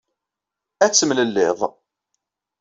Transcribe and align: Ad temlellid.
Ad 0.83 0.93
temlellid. 0.93 1.59